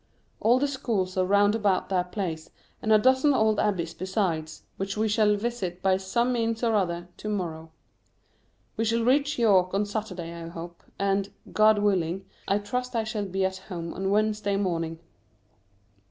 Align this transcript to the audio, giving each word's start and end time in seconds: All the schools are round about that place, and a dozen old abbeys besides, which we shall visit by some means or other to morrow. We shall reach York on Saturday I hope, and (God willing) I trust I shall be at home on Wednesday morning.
All 0.39 0.57
the 0.57 0.67
schools 0.67 1.15
are 1.15 1.27
round 1.27 1.53
about 1.53 1.89
that 1.89 2.11
place, 2.11 2.49
and 2.81 2.91
a 2.91 2.97
dozen 2.97 3.35
old 3.35 3.59
abbeys 3.59 3.93
besides, 3.93 4.63
which 4.77 4.97
we 4.97 5.07
shall 5.07 5.35
visit 5.35 5.79
by 5.83 5.97
some 5.97 6.33
means 6.33 6.63
or 6.63 6.73
other 6.73 7.07
to 7.17 7.29
morrow. 7.29 7.69
We 8.77 8.83
shall 8.85 9.03
reach 9.05 9.37
York 9.37 9.75
on 9.75 9.85
Saturday 9.85 10.33
I 10.33 10.47
hope, 10.47 10.81
and 10.97 11.29
(God 11.53 11.77
willing) 11.77 12.25
I 12.47 12.57
trust 12.57 12.95
I 12.95 13.03
shall 13.03 13.25
be 13.25 13.45
at 13.45 13.57
home 13.69 13.93
on 13.93 14.09
Wednesday 14.09 14.57
morning. 14.57 14.97